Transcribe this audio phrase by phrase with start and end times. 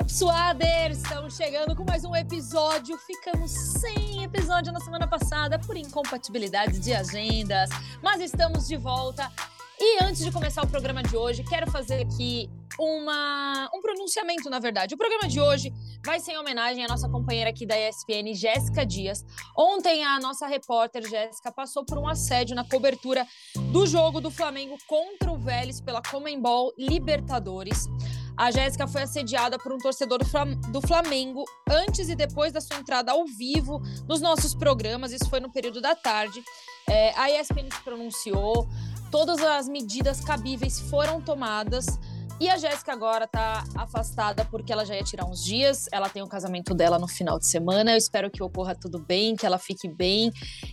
[0.00, 0.96] Top Suaders!
[0.96, 2.96] Estamos chegando com mais um episódio.
[2.96, 7.68] Ficamos sem episódio na semana passada por incompatibilidade de agendas,
[8.02, 9.30] mas estamos de volta.
[9.78, 12.48] E antes de começar o programa de hoje, quero fazer aqui
[12.78, 14.94] uma, um pronunciamento, na verdade.
[14.94, 15.70] O programa de hoje
[16.04, 19.22] vai ser em homenagem à nossa companheira aqui da ESPN, Jéssica Dias.
[19.54, 23.26] Ontem, a nossa repórter Jéssica passou por um assédio na cobertura
[23.70, 27.86] do jogo do Flamengo contra o Vélez pela Comembol Libertadores.
[28.40, 30.18] A Jéssica foi assediada por um torcedor
[30.70, 35.12] do Flamengo antes e depois da sua entrada ao vivo nos nossos programas.
[35.12, 36.42] Isso foi no período da tarde.
[36.88, 38.66] É, a ESPN se pronunciou,
[39.10, 41.84] todas as medidas cabíveis foram tomadas.
[42.40, 45.86] E a Jéssica agora tá afastada porque ela já ia tirar uns dias.
[45.92, 47.92] Ela tem o casamento dela no final de semana.
[47.92, 50.32] Eu espero que ocorra tudo bem, que ela fique bem.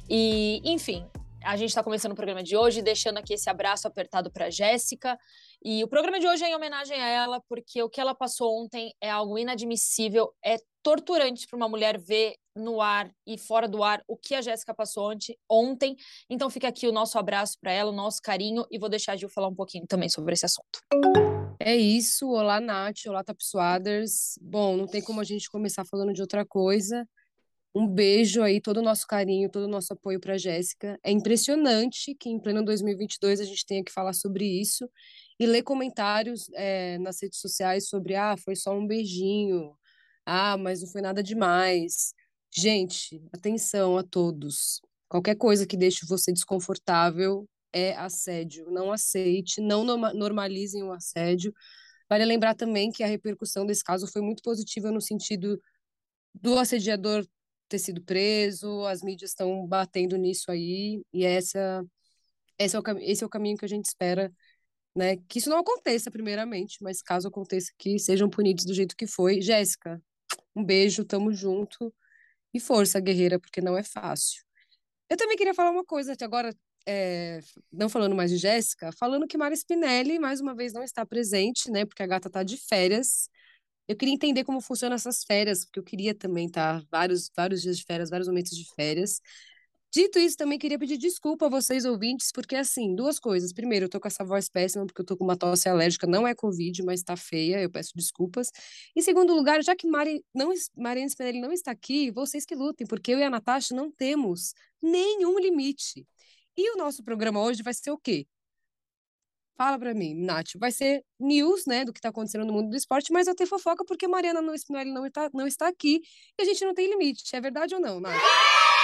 [0.10, 1.06] E, enfim,
[1.44, 5.18] a gente está começando o programa de hoje, deixando aqui esse abraço apertado para Jéssica.
[5.64, 8.64] E o programa de hoje é em homenagem a ela, porque o que ela passou
[8.64, 13.84] ontem é algo inadmissível, é torturante para uma mulher ver no ar e fora do
[13.84, 15.12] ar o que a Jéssica passou
[15.50, 15.96] ontem.
[16.30, 19.16] Então fica aqui o nosso abraço para ela, o nosso carinho, e vou deixar a
[19.16, 20.80] Gil falar um pouquinho também sobre esse assunto.
[21.60, 22.30] É isso.
[22.30, 23.06] Olá, Nath.
[23.08, 24.40] Olá, Tapsuaders.
[24.42, 27.06] Bom, não tem como a gente começar falando de outra coisa.
[27.80, 31.00] Um beijo aí, todo o nosso carinho, todo o nosso apoio para Jéssica.
[31.04, 34.90] É impressionante que em pleno 2022 a gente tenha que falar sobre isso
[35.40, 39.78] e ler comentários é, nas redes sociais sobre ah, foi só um beijinho,
[40.26, 42.16] ah, mas não foi nada demais.
[42.52, 44.82] Gente, atenção a todos.
[45.08, 48.72] Qualquer coisa que deixe você desconfortável é assédio.
[48.72, 51.54] Não aceite, não normalizem o assédio.
[52.10, 55.62] Vale lembrar também que a repercussão desse caso foi muito positiva no sentido
[56.34, 57.24] do assediador
[57.68, 61.84] ter sido preso, as mídias estão batendo nisso aí, e essa,
[62.60, 64.32] esse, é o, esse é o caminho que a gente espera,
[64.96, 65.18] né?
[65.30, 69.42] Que isso não aconteça, primeiramente, mas caso aconteça, que sejam punidos do jeito que foi.
[69.42, 70.02] Jéssica,
[70.56, 71.94] um beijo, tamo junto,
[72.54, 74.44] e força, guerreira, porque não é fácil.
[75.10, 76.54] Eu também queria falar uma coisa, que agora
[76.88, 77.40] é,
[77.72, 81.70] não falando mais de Jéssica, falando que Mara Spinelli, mais uma vez, não está presente,
[81.70, 81.86] né?
[81.86, 83.30] Porque a gata está de férias.
[83.88, 87.78] Eu queria entender como funcionam essas férias, porque eu queria também estar vários, vários dias
[87.78, 89.22] de férias, vários momentos de férias.
[89.94, 93.54] Dito isso, também queria pedir desculpa a vocês, ouvintes, porque, assim, duas coisas.
[93.54, 96.28] Primeiro, eu tô com essa voz péssima, porque eu tô com uma tosse alérgica, não
[96.28, 98.52] é Covid, mas tá feia, eu peço desculpas.
[98.96, 102.86] Em segundo lugar, já que Mari, não, Mariana Spinelli não está aqui, vocês que lutem,
[102.86, 106.06] porque eu e a Natasha não temos nenhum limite.
[106.56, 108.28] E o nosso programa hoje vai ser o quê?
[109.58, 110.52] Fala para mim, Nath.
[110.58, 113.48] Vai ser news, né, do que está acontecendo no mundo do esporte, mas vai ter
[113.48, 116.00] fofoca porque Mariana não, Spinelli não está, não está aqui
[116.38, 117.24] e a gente não tem limite.
[117.36, 118.22] É verdade ou não, Nath?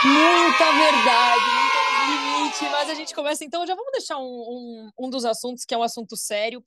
[0.03, 2.63] Muita verdade, não limite.
[2.71, 5.77] Mas a gente começa então, já vamos deixar um, um, um dos assuntos que é
[5.77, 6.63] um assunto sério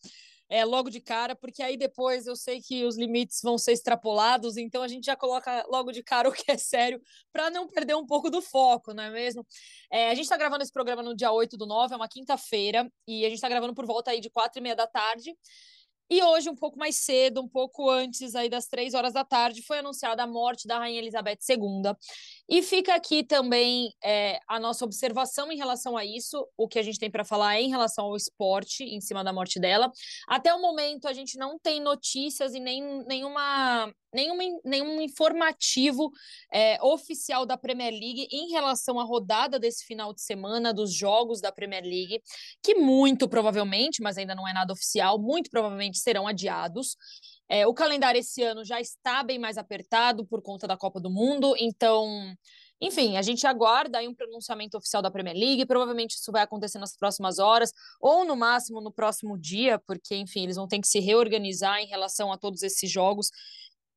[0.49, 4.57] é, logo de cara, porque aí depois eu sei que os limites vão ser extrapolados,
[4.57, 7.01] então a gente já coloca logo de cara o que é sério,
[7.33, 9.47] para não perder um pouco do foco, não é mesmo?
[9.91, 12.91] É, a gente está gravando esse programa no dia 8 do 9, é uma quinta-feira,
[13.07, 15.35] e a gente está gravando por volta aí de quatro e meia da tarde.
[16.09, 19.61] E hoje, um pouco mais cedo, um pouco antes aí das três horas da tarde,
[19.63, 21.93] foi anunciada a morte da Rainha Elizabeth II.
[22.49, 26.83] E fica aqui também é, a nossa observação em relação a isso, o que a
[26.83, 29.91] gente tem para falar em relação ao esporte em cima da morte dela.
[30.29, 36.11] Até o momento, a gente não tem notícias e nem, nenhuma, nenhuma, nenhum informativo
[36.53, 41.41] é, oficial da Premier League em relação à rodada desse final de semana, dos jogos
[41.41, 42.23] da Premier League,
[42.63, 46.97] que muito provavelmente, mas ainda não é nada oficial, muito provavelmente serão adiados.
[47.49, 51.11] É, o calendário esse ano já está bem mais apertado por conta da Copa do
[51.11, 52.35] Mundo, então,
[52.81, 55.65] enfim, a gente aguarda aí um pronunciamento oficial da Premier League.
[55.65, 60.43] Provavelmente isso vai acontecer nas próximas horas, ou no máximo no próximo dia, porque, enfim,
[60.43, 63.31] eles vão ter que se reorganizar em relação a todos esses jogos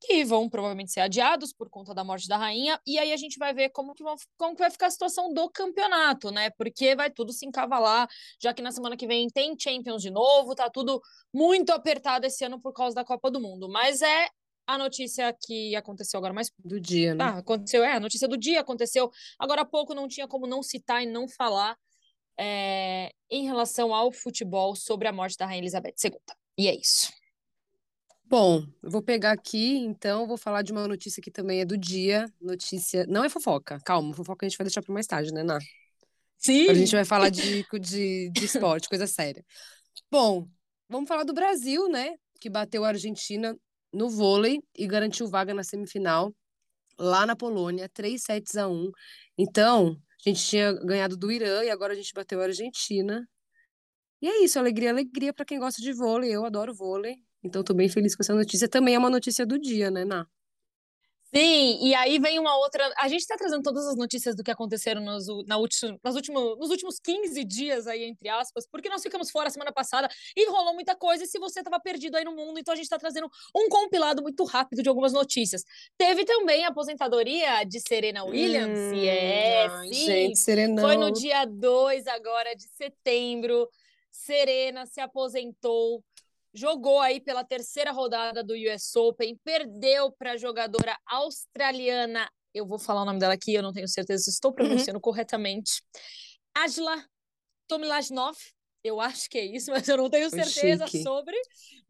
[0.02, 3.38] que vão provavelmente ser adiados por conta da morte da rainha, e aí a gente
[3.38, 6.50] vai ver como que, vão, como que vai ficar a situação do campeonato, né?
[6.52, 8.08] Porque vai tudo se encavalar,
[8.42, 11.02] já que na semana que vem tem Champions de novo, tá tudo
[11.34, 13.68] muito apertado esse ano por causa da Copa do Mundo.
[13.70, 14.30] Mas é
[14.66, 17.24] a notícia que aconteceu agora mais do dia, né?
[17.24, 20.64] Ah, aconteceu, é, a notícia do dia aconteceu agora há pouco, não tinha como não
[20.64, 21.76] citar e não falar
[22.40, 26.14] é, em relação ao futebol sobre a morte da Rainha Elizabeth II.
[26.58, 27.12] E é isso.
[28.30, 31.76] Bom, eu vou pegar aqui, então, vou falar de uma notícia que também é do
[31.76, 32.32] dia.
[32.40, 33.04] Notícia.
[33.08, 35.58] Não é fofoca, calma, fofoca a gente vai deixar para mais tarde, né, Ná?
[36.38, 36.70] Sim!
[36.70, 39.44] A gente vai falar de, de, de esporte, coisa séria.
[40.12, 40.48] Bom,
[40.88, 42.16] vamos falar do Brasil, né?
[42.40, 43.58] Que bateu a Argentina
[43.92, 46.32] no vôlei e garantiu vaga na semifinal
[47.00, 48.92] lá na Polônia, 3 sets a 1.
[49.40, 53.28] Então, a gente tinha ganhado do Irã e agora a gente bateu a Argentina.
[54.22, 56.30] E é isso, alegria, alegria para quem gosta de vôlei.
[56.30, 57.16] Eu adoro vôlei.
[57.44, 58.68] Então, tô bem feliz com essa notícia.
[58.68, 60.28] Também é uma notícia do dia, né, Ná?
[61.34, 62.92] Sim, e aí vem uma outra.
[62.98, 66.58] A gente está trazendo todas as notícias do que aconteceram nos, na última, nas últimos,
[66.58, 70.74] nos últimos 15 dias aí, entre aspas, porque nós ficamos fora semana passada e rolou
[70.74, 71.24] muita coisa.
[71.24, 74.24] E se você estava perdido aí no mundo, então a gente está trazendo um compilado
[74.24, 75.64] muito rápido de algumas notícias.
[75.96, 80.06] Teve também a aposentadoria de Serena Williams, hum, e é, ai, sim.
[80.06, 80.82] Gente, Serena.
[80.82, 83.70] Foi no dia 2 agora de setembro.
[84.10, 86.04] Serena se aposentou
[86.54, 92.80] jogou aí pela terceira rodada do US Open, perdeu para a jogadora australiana, eu vou
[92.80, 95.02] falar o nome dela aqui, eu não tenho certeza se estou pronunciando uhum.
[95.02, 95.82] corretamente,
[96.56, 97.06] Ajla
[97.68, 98.38] Tomilasnov,
[98.84, 101.04] eu acho que é isso, mas eu não tenho certeza Chique.
[101.04, 101.36] sobre.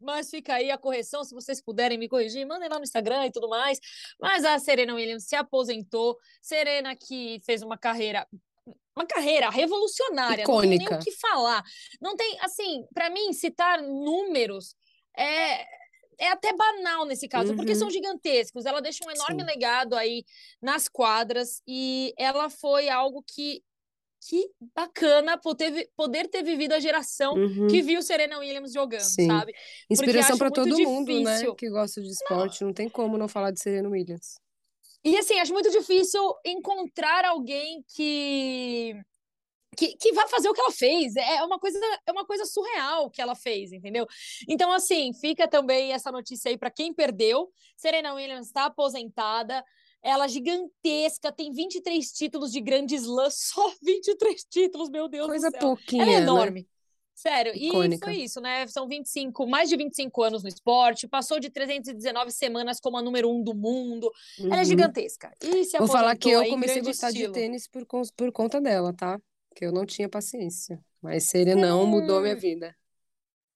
[0.00, 3.32] Mas fica aí a correção, se vocês puderem me corrigir, mandem lá no Instagram e
[3.32, 3.78] tudo mais.
[4.20, 6.16] Mas a Serena Williams se aposentou.
[6.40, 8.26] Serena que fez uma carreira
[9.00, 10.70] uma carreira revolucionária, Icônica.
[10.70, 11.64] não tem nem o que falar.
[12.00, 14.74] Não tem, assim, para mim, citar números
[15.16, 15.62] é,
[16.18, 17.56] é até banal nesse caso, uhum.
[17.56, 18.66] porque são gigantescos.
[18.66, 19.46] Ela deixa um enorme Sim.
[19.46, 20.24] legado aí
[20.60, 23.62] nas quadras e ela foi algo que
[24.28, 27.68] que bacana poder, poder ter vivido a geração uhum.
[27.68, 29.26] que viu Serena Williams jogando, Sim.
[29.26, 29.54] sabe?
[29.88, 30.90] Inspiração para todo difícil.
[30.90, 31.40] mundo, né?
[31.56, 32.60] Que gosta de esporte.
[32.60, 32.68] Não.
[32.68, 34.38] não tem como não falar de Serena Williams.
[35.04, 38.94] E assim, acho muito difícil encontrar alguém que
[39.76, 41.14] que, que vai fazer o que ela fez.
[41.16, 44.06] É uma coisa é uma coisa surreal que ela fez, entendeu?
[44.48, 47.50] Então assim, fica também essa notícia aí para quem perdeu.
[47.76, 49.64] Serena Williams está aposentada.
[50.02, 55.52] Ela gigantesca, tem 23 títulos de grande slam, só 23 títulos, meu Deus Coisa do
[55.52, 55.60] céu.
[55.60, 56.22] pouquinha, ela é né?
[56.22, 56.60] enorme.
[56.60, 56.66] Né?
[57.20, 58.10] Sério, Icônica.
[58.10, 58.66] e foi isso, né?
[58.66, 63.30] São 25, mais de 25 anos no esporte, passou de 319 semanas como a número
[63.30, 64.10] um do mundo.
[64.38, 64.46] Uhum.
[64.46, 64.64] Ela é uhum.
[64.64, 65.30] gigantesca.
[65.42, 67.34] E se Vou falar que eu comecei a gostar estilo.
[67.34, 67.84] de tênis por,
[68.16, 69.20] por conta dela, tá?
[69.54, 70.82] Que eu não tinha paciência.
[71.02, 71.88] Mas Serenão hum...
[71.88, 72.74] mudou a minha vida.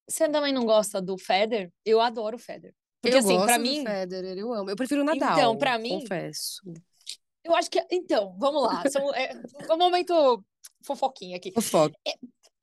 [0.06, 1.72] Você também não gosta do Federer?
[1.87, 2.75] Eu adoro o Federer.
[3.00, 3.82] Porque, eu assim, gosto pra mim.
[3.82, 4.69] Federer, eu amo.
[4.69, 5.38] Eu prefiro o Nadal.
[5.38, 6.00] Então, para mim.
[6.00, 6.61] Confesso.
[7.43, 7.82] Eu acho que.
[7.90, 8.82] Então, vamos lá.
[8.90, 9.40] São, é,
[9.70, 10.44] um momento
[10.82, 11.50] fofoquinha aqui.
[11.50, 11.96] Fofoca.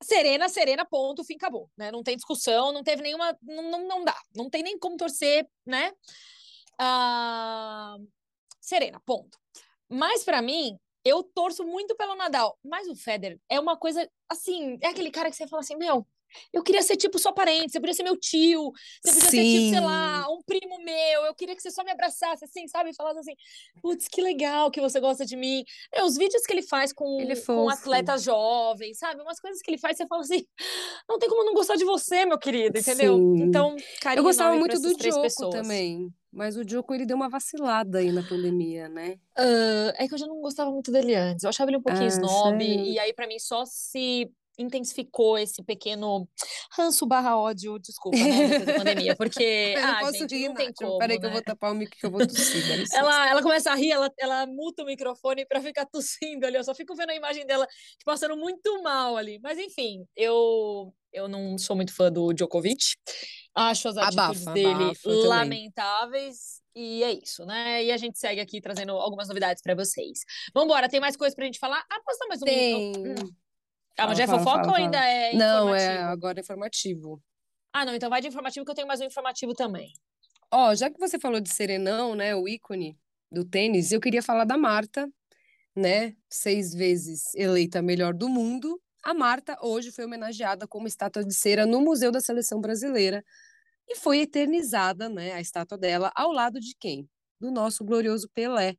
[0.03, 1.91] Serena, Serena, ponto, fim, acabou, né?
[1.91, 5.47] Não tem discussão, não teve nenhuma, não, não, não dá, não tem nem como torcer,
[5.65, 5.91] né?
[6.79, 7.97] Ah,
[8.59, 9.37] Serena, ponto.
[9.89, 14.77] Mas para mim, eu torço muito pelo Nadal, mas o Federer é uma coisa assim,
[14.81, 16.05] é aquele cara que você fala assim, meu,
[16.53, 18.71] eu queria ser tipo sua parente, você podia ser meu tio,
[19.03, 19.37] você podia Sim.
[19.37, 21.25] ser tipo, sei lá, um primo meu.
[21.25, 22.89] Eu queria que você só me abraçasse assim, sabe?
[22.89, 23.35] E falasse assim:
[23.81, 25.63] putz, que legal que você gosta de mim.
[25.93, 29.21] É, os vídeos que ele faz com, ele é com atletas jovens, sabe?
[29.21, 30.45] Umas coisas que ele faz, você fala assim:
[31.07, 33.17] não tem como não gostar de você, meu querido, entendeu?
[33.17, 33.43] Sim.
[33.43, 36.11] Então, carinho Eu gostava muito do Djoko também.
[36.31, 39.19] Mas o Djoko, ele deu uma vacilada aí na pandemia, né?
[39.37, 41.43] Uh, é que eu já não gostava muito dele antes.
[41.43, 42.63] Eu achava ele um pouquinho ah, snob.
[42.63, 44.31] E aí, para mim, só se
[44.61, 46.27] intensificou esse pequeno
[46.75, 49.43] ranço barra ódio, desculpa, né, da pandemia, porque,
[49.77, 51.19] eu ah, posso gente, rir, não tem como, Peraí né?
[51.19, 51.45] que eu vou né?
[51.45, 52.63] tapar o micro que eu vou tossir,
[52.93, 56.63] ela, ela começa a rir, ela, ela muta o microfone para ficar tossindo ali, eu
[56.63, 57.67] só fico vendo a imagem dela
[58.05, 62.95] passando muito mal ali, mas enfim, eu, eu não sou muito fã do Djokovic,
[63.55, 67.83] acho as atitudes abafa, dele abafa, lamentáveis, e é isso, né?
[67.83, 70.19] E a gente segue aqui trazendo algumas novidades para vocês.
[70.53, 71.83] Vamos embora, tem mais coisa pra gente falar?
[71.91, 72.93] Ah, posso dar mais um Tem.
[72.97, 73.40] Hum.
[73.97, 77.21] Ah, mas já é fofoca ou ainda é Não, é agora é informativo.
[77.73, 79.93] Ah, não, então vai de informativo que eu tenho mais um informativo também.
[80.51, 82.97] Ó, já que você falou de Serenão, né, o ícone
[83.31, 85.09] do tênis, eu queria falar da Marta,
[85.75, 88.81] né, seis vezes eleita melhor do mundo.
[89.03, 93.23] A Marta hoje foi homenageada como estátua de cera no Museu da Seleção Brasileira
[93.87, 97.09] e foi eternizada, né, a estátua dela ao lado de quem?
[97.39, 98.75] Do nosso glorioso Pelé.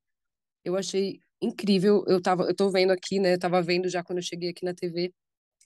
[0.65, 2.05] Eu achei incrível.
[2.07, 3.35] Eu tava, eu tô vendo aqui, né?
[3.35, 5.13] Eu tava vendo já quando eu cheguei aqui na TV.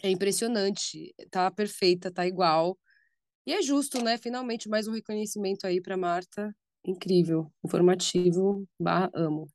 [0.02, 2.76] É impressionante, tá perfeita, tá igual.
[3.46, 4.18] E é justo, né?
[4.18, 6.54] Finalmente mais um reconhecimento aí para Marta.
[6.84, 9.46] Incrível, informativo, barra, amo.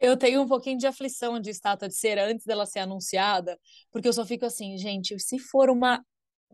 [0.00, 3.56] Eu tenho um pouquinho de aflição de estátua de cera antes dela ser anunciada,
[3.90, 6.04] porque eu só fico assim, gente, se for uma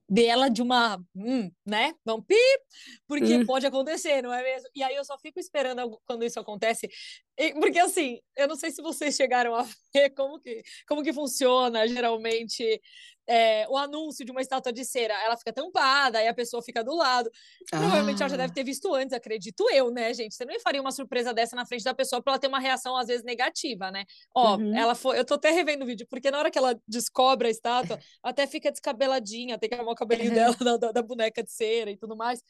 [0.09, 1.95] dela de uma, hum, né?
[2.05, 2.37] Não pi,
[3.07, 3.47] porque hum.
[3.47, 4.69] pode acontecer, não é mesmo?
[4.75, 6.89] E aí eu só fico esperando quando isso acontece,
[7.61, 11.87] porque assim, eu não sei se vocês chegaram a ver como que, como que funciona
[11.87, 12.81] geralmente
[13.29, 16.83] é, o anúncio de uma estátua de cera, ela fica tampada, aí a pessoa fica
[16.83, 17.31] do lado.
[17.71, 17.79] Ah.
[17.79, 20.35] Provavelmente ela já deve ter visto antes, acredito eu, né, gente?
[20.35, 22.97] Você não faria uma surpresa dessa na frente da pessoa para ela ter uma reação,
[22.97, 24.05] às vezes, negativa, né?
[24.35, 24.75] Ó, uhum.
[24.75, 25.19] ela foi.
[25.19, 28.47] Eu tô até revendo o vídeo, porque na hora que ela descobre a estátua, até
[28.47, 31.99] fica descabeladinha, tem que arrumar o cabelinho dela da, da, da boneca de cera e
[31.99, 32.43] tudo mais.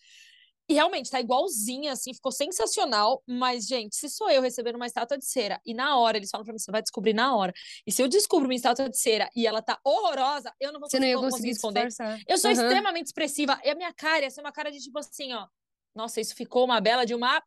[0.69, 3.23] E realmente, tá igualzinha, assim, ficou sensacional.
[3.27, 6.45] Mas, gente, se sou eu recebendo uma estátua de cera e na hora eles falam
[6.45, 7.53] pra mim, você vai descobrir na hora.
[7.87, 10.89] E se eu descubro uma estátua de cera e ela tá horrorosa, eu não vou
[10.89, 11.89] Você não ia conseguir conseguir esconder.
[12.29, 12.65] Eu sou Aham.
[12.65, 13.59] extremamente expressiva.
[13.65, 15.47] E a minha cara ia ser uma cara de tipo assim, ó.
[15.95, 17.43] Nossa, isso ficou uma bela de uma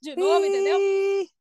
[0.00, 0.78] de novo, entendeu?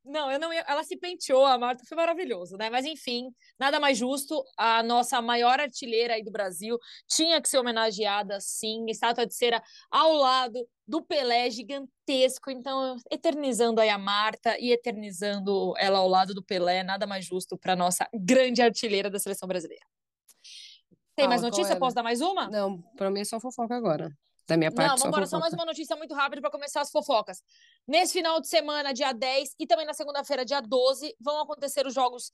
[0.05, 0.63] Não, eu não ia.
[0.67, 2.69] Ela se penteou, a Marta foi maravilhoso, né?
[2.69, 4.43] Mas enfim, nada mais justo.
[4.57, 8.85] A nossa maior artilheira aí do Brasil tinha que ser homenageada, sim.
[8.89, 12.51] Estátua de cera ao lado do Pelé, gigantesco.
[12.51, 17.57] Então, eternizando aí a Marta e eternizando ela ao lado do Pelé, nada mais justo
[17.57, 19.85] para nossa grande artilheira da seleção brasileira.
[21.15, 21.79] Tem mais Fala, qual notícia?
[21.79, 22.49] Posso dar mais uma?
[22.49, 24.11] Não, pra mim é só fofoca agora.
[24.47, 25.25] Da minha parte, Não, vamos embora.
[25.25, 27.41] Só mais uma notícia muito rápida para começar as fofocas.
[27.87, 31.93] Nesse final de semana, dia 10, e também na segunda-feira, dia 12, vão acontecer os
[31.93, 32.29] jogos,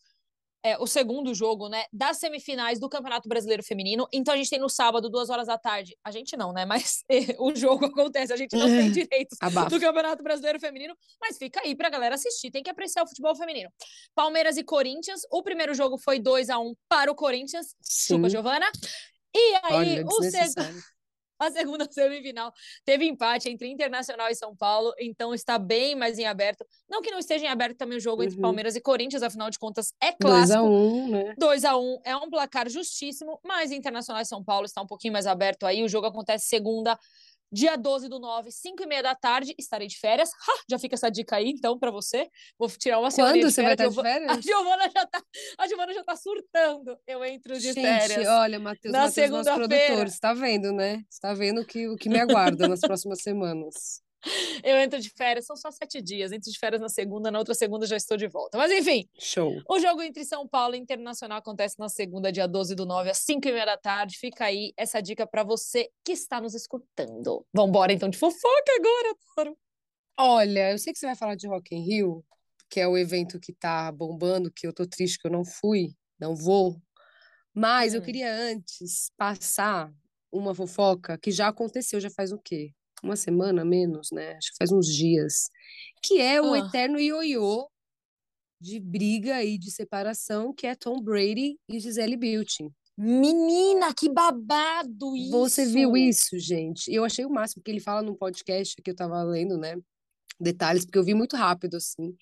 [0.63, 4.07] é, o segundo jogo, né, das semifinais do Campeonato Brasileiro Feminino.
[4.11, 5.95] Então a gente tem no sábado, duas horas da tarde.
[6.03, 6.65] A gente não, né?
[6.65, 7.03] Mas
[7.39, 8.33] o jogo acontece.
[8.33, 9.37] A gente não tem direitos
[9.69, 12.49] do Campeonato Brasileiro Feminino, mas fica aí pra galera assistir.
[12.49, 13.69] Tem que apreciar o futebol feminino.
[14.15, 15.21] Palmeiras e Corinthians.
[15.31, 17.67] O primeiro jogo foi 2 a 1 para o Corinthians.
[17.87, 18.29] Chupa, Sim.
[18.29, 18.65] Giovana.
[19.35, 20.98] E aí, Olha, o segundo.
[21.39, 22.51] A segunda semifinal
[22.83, 26.65] teve empate entre Internacional e São Paulo, então está bem mais em aberto.
[26.89, 28.41] Não que não esteja em aberto também o jogo entre Uhum.
[28.41, 30.63] Palmeiras e Corinthians, afinal de contas é 2 a clássico.
[30.63, 31.33] 1 né?
[31.37, 35.13] 2 a 1 é um placar justíssimo, mas Internacional e São Paulo está um pouquinho
[35.13, 35.83] mais aberto aí.
[35.83, 36.97] O jogo acontece segunda,
[37.51, 39.53] dia 12 do 9, 5 e meia da tarde.
[39.57, 40.29] Estarei de férias.
[40.29, 42.27] Ha, já fica essa dica aí, então, para você.
[42.57, 43.97] Vou tirar uma semana Quando de você vai férias.
[43.97, 44.45] estar de Giova- A férias?
[44.45, 45.23] Giovana já tá,
[45.57, 46.97] a Giovana já tá surtando.
[47.07, 48.27] Eu entro de Gente, férias.
[48.27, 51.03] olha, Matheus, Na Matheus, nosso produtor, você tá vendo, né?
[51.09, 54.01] Você tá vendo que, o que me aguarda nas próximas semanas.
[54.63, 56.31] Eu entro de férias, são só sete dias.
[56.31, 58.57] Entro de férias na segunda, na outra segunda já estou de volta.
[58.57, 59.61] Mas enfim, Show.
[59.69, 63.19] o jogo entre São Paulo e Internacional acontece na segunda, dia 12 do 9, às
[63.19, 64.17] 5 e meia da tarde.
[64.17, 67.45] Fica aí essa dica para você que está nos escutando.
[67.53, 69.57] Vambora então de fofoca agora, adoro.
[70.17, 72.25] Olha, eu sei que você vai falar de Rock in Rio,
[72.69, 75.93] que é o evento que tá bombando, que eu tô triste que eu não fui,
[76.19, 76.75] não vou.
[77.53, 78.03] Mas eu Hum.
[78.03, 79.91] queria antes passar
[80.31, 82.71] uma fofoca que já aconteceu, já faz o quê?
[83.03, 84.33] Uma semana menos, né?
[84.33, 85.49] Acho que faz uns dias.
[86.01, 86.59] Que é o Ah.
[86.59, 87.67] eterno ioiô
[88.61, 92.69] de briga e de separação, que é Tom Brady e Gisele Bündchen.
[92.97, 95.31] Menina, que babado isso!
[95.31, 96.91] Você viu isso, gente?
[96.93, 99.75] Eu achei o máximo, porque ele fala num podcast que eu tava lendo, né?
[100.37, 102.13] Detalhes, porque eu vi muito rápido, assim.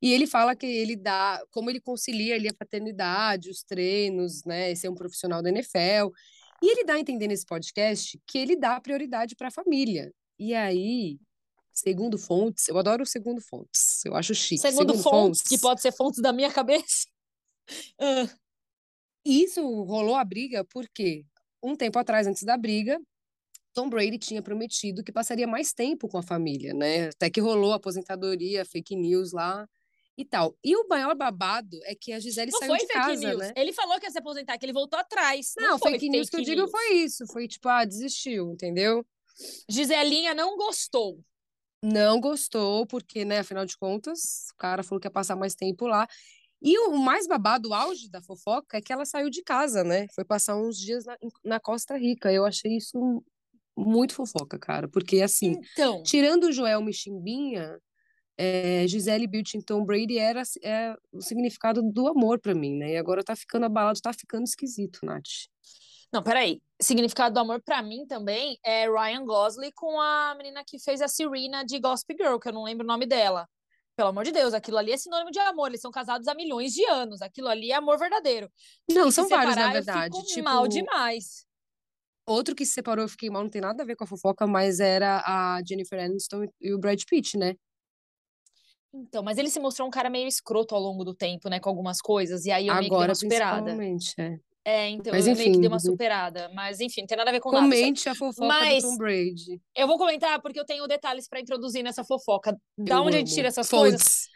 [0.00, 4.72] E ele fala que ele dá, como ele concilia ali a paternidade, os treinos, né?
[4.76, 6.10] Ser um profissional da NFL.
[6.62, 10.12] E ele dá a entender nesse podcast que ele dá prioridade para a família.
[10.40, 11.20] E aí,
[11.70, 14.62] segundo fontes, eu adoro o segundo fontes, eu acho chique.
[14.62, 17.06] Segundo, fontes, que pode ser fontes da minha cabeça.
[18.00, 18.26] Ah,
[19.24, 21.24] Isso rolou a briga porque
[21.62, 23.00] um tempo atrás, antes da briga,
[23.72, 27.10] Tom Brady tinha prometido que passaria mais tempo com a família, né?
[27.10, 29.68] Até que rolou a aposentadoria, fake news lá
[30.18, 30.56] e tal.
[30.64, 33.38] E o maior babado é que a Gisele não saiu foi de fake casa, news.
[33.38, 33.52] né?
[33.54, 35.52] Ele falou que ia se aposentar, que ele voltou atrás.
[35.56, 36.70] Não, foi fake news que eu digo news.
[36.72, 39.06] foi isso, foi tipo, ah, desistiu, entendeu?
[39.68, 41.20] Giselinha não gostou.
[41.82, 45.86] Não gostou, porque, né, afinal de contas, o cara falou que ia passar mais tempo
[45.86, 46.06] lá.
[46.62, 50.06] E o mais babado, o auge da fofoca, é que ela saiu de casa, né?
[50.14, 52.30] Foi passar uns dias na, na Costa Rica.
[52.30, 53.24] Eu achei isso
[53.74, 54.86] muito fofoca, cara.
[54.86, 57.80] Porque, assim, Então, tirando o Joel Michimbinha,
[58.36, 62.92] é, Gisele Bündchen Tom Brady era é, o significado do amor pra mim, né?
[62.92, 65.48] E agora tá ficando abalado, tá ficando esquisito, Nath.
[66.12, 66.60] Não, peraí.
[66.80, 71.08] Significado do amor pra mim também é Ryan Gosling com a menina que fez a
[71.08, 73.46] Serena de Gossip Girl, que eu não lembro o nome dela.
[73.96, 75.68] Pelo amor de Deus, aquilo ali é sinônimo de amor.
[75.68, 77.20] Eles são casados há milhões de anos.
[77.20, 78.50] Aquilo ali é amor verdadeiro.
[78.90, 80.16] Não, E são se vários, na verdade.
[80.16, 81.44] Eu Tipo, mal demais.
[82.26, 84.46] outro que se separou, eu fiquei mal, não tem nada a ver com a fofoca,
[84.46, 87.54] mas era a Jennifer Aniston e o Brad Pitt, né?
[88.92, 91.68] Então, mas ele se mostrou um cara meio escroto ao longo do tempo, né, com
[91.68, 92.44] algumas coisas.
[92.46, 93.62] E aí eu meio que dei Agora, uma superada.
[93.62, 94.49] principalmente, é.
[94.64, 96.50] É, então Mas eu meio que enfim, dei uma superada.
[96.54, 97.64] Mas enfim, não tem nada a ver com nada.
[97.66, 97.80] isso aí.
[97.80, 99.60] Comente a fofoca Mas- do Tom Brady.
[99.74, 102.54] Eu vou comentar porque eu tenho detalhes pra introduzir nessa fofoca.
[102.76, 103.34] Da Eu onde a gente amo.
[103.36, 103.90] tira essas Fontes.
[103.92, 104.28] coisas?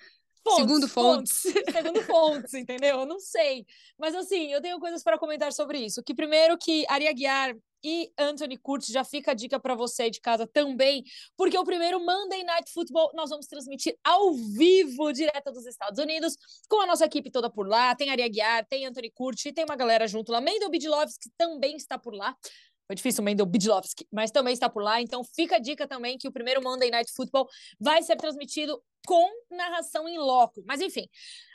[0.46, 1.42] Segundo fontes.
[1.72, 3.00] Segundo fontes, entendeu?
[3.00, 3.64] Eu não sei.
[3.98, 6.02] Mas assim, eu tenho coisas para comentar sobre isso.
[6.02, 10.18] Que primeiro que Aria Guiar e Anthony Curtis já fica a dica para você de
[10.18, 11.04] casa também,
[11.36, 16.34] porque o primeiro Monday Night Football nós vamos transmitir ao vivo, direto dos Estados Unidos,
[16.66, 17.94] com a nossa equipe toda por lá.
[17.94, 20.40] Tem Aria Guiar, tem Anthony Curtis, tem uma galera junto lá.
[20.40, 22.34] Mendel Bidlovski também está por lá.
[22.86, 25.00] Foi difícil o Mendel Bidlovski, mas também está por lá.
[25.00, 27.48] Então fica a dica também que o primeiro Monday Night Football
[27.80, 30.62] vai ser transmitido com narração em loco.
[30.66, 31.08] Mas enfim,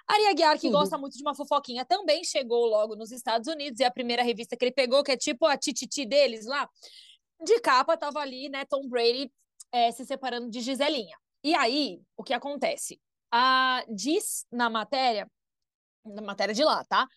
[0.08, 3.80] Ari Aguiar, que gosta muito de uma fofoquinha, também chegou logo nos Estados Unidos.
[3.80, 6.68] E a primeira revista que ele pegou, que é tipo a Tititi deles lá,
[7.44, 9.32] de capa, tava ali, né, Tom Brady
[9.72, 11.16] é, se separando de Giselinha.
[11.44, 13.00] E aí, o que acontece?
[13.32, 15.30] A, diz na matéria,
[16.04, 17.08] na matéria de lá, tá?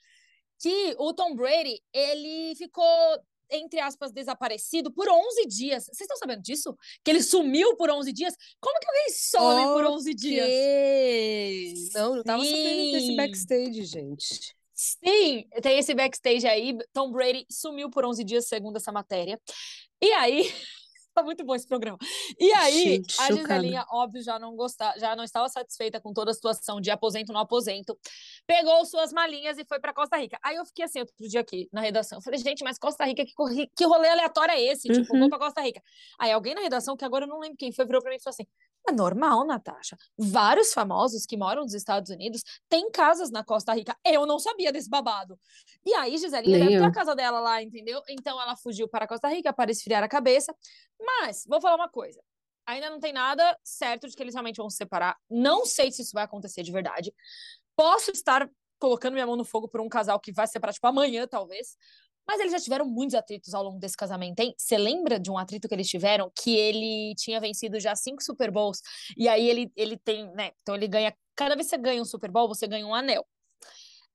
[0.61, 2.85] Que o Tom Brady, ele ficou
[3.53, 5.85] entre aspas, desaparecido por 11 dias.
[5.85, 6.77] Vocês estão sabendo disso?
[7.05, 8.35] Que ele sumiu por 11 dias?
[8.61, 9.73] Como que alguém some okay.
[9.73, 11.93] por 11 dias?
[11.95, 12.51] Não, não tava Sim.
[12.51, 14.57] sabendo desse backstage, gente.
[14.75, 16.77] Sim, tem esse backstage aí.
[16.93, 19.41] Tom Brady sumiu por 11 dias, segundo essa matéria.
[20.01, 20.53] E aí,
[21.14, 21.99] tá muito bom esse programa.
[22.38, 26.31] E aí, Gente, a Giselinha, óbvio, já não gostar, já não estava satisfeita com toda
[26.31, 27.99] a situação de aposento no aposento.
[28.47, 30.38] Pegou suas malinhas e foi para Costa Rica.
[30.42, 32.19] Aí eu fiquei assim outro dia aqui na redação.
[32.19, 33.33] Eu falei, gente, mas Costa Rica, que,
[33.76, 34.88] que rolê aleatório é esse?
[34.88, 35.02] Tipo, uhum.
[35.02, 35.83] Tipo, vou pra Costa Rica.
[36.19, 38.23] Aí alguém na redação, que agora eu não lembro quem foi, virou pra mim e
[38.23, 38.47] falou assim:
[38.89, 39.97] é normal, Natasha.
[40.17, 43.97] Vários famosos que moram nos Estados Unidos têm casas na Costa Rica.
[44.05, 45.39] Eu não sabia desse babado.
[45.85, 48.03] E aí, Giselinha deve ter a casa dela lá, entendeu?
[48.09, 50.55] Então ela fugiu para Costa Rica para esfriar a cabeça.
[51.01, 52.21] Mas, vou falar uma coisa.
[52.67, 55.17] Ainda não tem nada certo de que eles realmente vão se separar.
[55.29, 57.12] Não sei se isso vai acontecer de verdade.
[57.77, 58.49] Posso estar
[58.79, 61.77] colocando minha mão no fogo por um casal que vai se separar, tipo, amanhã, talvez.
[62.26, 64.55] Mas eles já tiveram muitos atritos ao longo desse casamento, hein?
[64.57, 68.50] Você lembra de um atrito que eles tiveram que ele tinha vencido já cinco Super
[68.50, 68.81] Bowls
[69.17, 70.52] e aí ele, ele tem, né?
[70.62, 71.14] Então ele ganha.
[71.35, 73.26] Cada vez que você ganha um Super Bowl, você ganha um anel.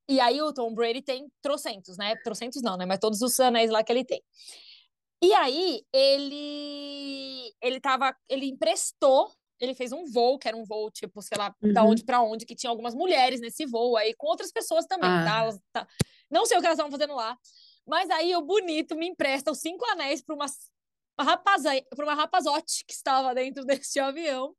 [0.10, 2.16] E aí o Tom Brady tem trocentos, né?
[2.24, 2.86] Trocentos não, né?
[2.86, 4.24] Mas todos os anéis lá que ele tem.
[5.22, 10.90] E aí ele ele tava, ele emprestou, ele fez um voo, que era um voo
[10.92, 11.74] tipo, sei lá, uhum.
[11.74, 15.10] da onde para onde, que tinha algumas mulheres nesse voo aí com outras pessoas também,
[15.10, 15.26] ah.
[15.26, 15.40] tá?
[15.40, 15.88] Elas, tá?
[16.30, 17.38] Não sei o que elas estavam fazendo lá.
[17.88, 20.46] Mas aí o bonito me empresta os cinco anéis para uma,
[21.20, 24.54] rapaza, uma rapazote que estava dentro deste avião.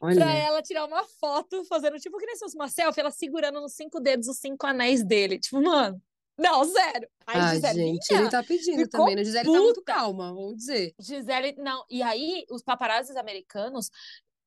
[0.00, 3.60] Para ela tirar uma foto, fazendo tipo que nem se fosse uma selfie, ela segurando
[3.60, 5.40] nos cinco dedos os cinco anéis dele.
[5.40, 6.00] Tipo, mano,
[6.38, 7.08] não, sério.
[7.26, 9.24] Aí, ah, Gisele, gente, ele tá pedindo também, né?
[9.24, 9.58] Gisele puta.
[9.58, 10.94] tá muito calma, vamos dizer.
[11.00, 11.84] Gisele, não.
[11.90, 13.90] E aí, os paparazzis americanos,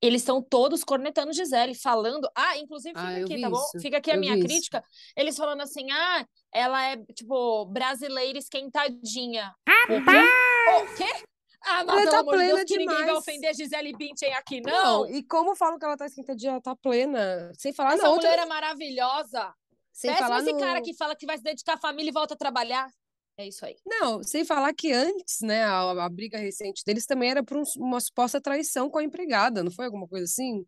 [0.01, 2.29] eles estão todos cornetando Gisele, falando.
[2.35, 3.65] Ah, inclusive, fica ah, aqui, tá bom?
[3.79, 4.79] Fica aqui a minha crítica.
[4.79, 5.13] Isso.
[5.15, 9.53] Eles falando assim: ah, ela é, tipo, brasileira esquentadinha.
[9.87, 9.93] Quê?
[9.93, 11.23] O quê?
[11.63, 15.03] Ah, mas pelo tá amor de Deus, que ninguém vai ofender Gisele Bündchen aqui, não.
[15.03, 15.09] não.
[15.09, 17.51] E como falam que ela tá esquentadinha, ela tá plena.
[17.55, 18.41] Sem falar, Essa mulher outra...
[18.41, 19.53] é maravilhosa.
[19.93, 20.59] Sem Péssimo falar esse no...
[20.59, 22.89] cara que fala que vai se dedicar à família e volta a trabalhar.
[23.37, 23.75] É isso aí.
[23.85, 27.63] Não, sem falar que antes, né, a, a briga recente deles também era por um,
[27.77, 30.65] uma suposta traição com a empregada, não foi alguma coisa assim?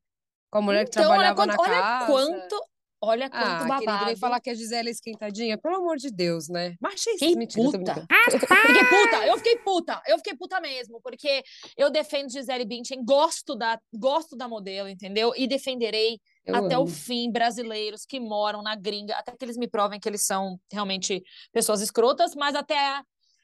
[0.49, 2.11] Com a mulher então, que trabalhava olha quanto, na olha casa.
[2.11, 2.67] Quanto,
[3.05, 3.99] Olha quanto ah, babado.
[3.99, 6.77] Queria falar que a Gisele é esquentadinha, pelo amor de Deus, né?
[6.79, 8.07] Machista, fiquei mentira, puta.
[8.31, 8.47] fiquei
[8.85, 11.43] puta, eu fiquei puta, eu fiquei puta mesmo, porque
[11.75, 15.33] eu defendo Gisele Bündchen, gosto da, gosto da modelo, entendeu?
[15.35, 16.83] E defenderei eu até amo.
[16.83, 20.59] o fim brasileiros que moram na gringa, até que eles me provem que eles são
[20.71, 23.01] realmente pessoas escrotas, mas até,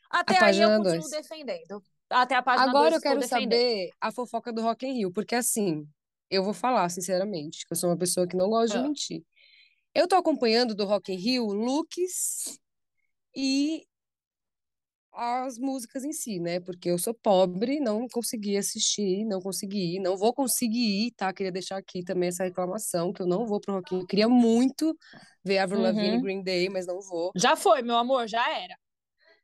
[0.10, 1.10] até aí eu continuo dois.
[1.10, 1.82] defendendo.
[2.10, 5.88] Até a página Agora eu quero saber a fofoca do Rock in Rio, porque assim,
[6.30, 8.82] eu vou falar sinceramente, que eu sou uma pessoa que não gosta ah.
[8.82, 9.24] de mentir.
[9.94, 12.60] Eu tô acompanhando do Rock in Rio looks
[13.36, 13.86] e
[15.20, 16.60] as músicas em si, né?
[16.60, 21.34] Porque eu sou pobre, não consegui assistir, não consegui ir, não vou conseguir ir, tá?
[21.34, 24.06] Queria deixar aqui também essa reclamação, que eu não vou pro Rock in.
[24.06, 24.98] Queria muito
[25.44, 25.86] ver Avril uhum.
[25.86, 27.32] Lavigne Green Day, mas não vou.
[27.36, 28.76] Já foi, meu amor, já era.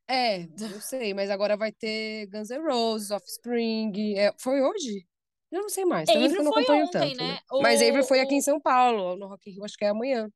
[0.07, 4.17] É, não sei, mas agora vai ter Guns N' Roses, Offspring.
[4.17, 5.05] É, foi hoje?
[5.51, 6.07] Eu não sei mais.
[6.07, 7.23] Também eu não acompanho ontem, tanto.
[7.23, 7.39] Né?
[7.51, 7.61] O...
[7.61, 10.29] Mas Avery foi aqui em São Paulo, no Rock in Rio, acho que é amanhã.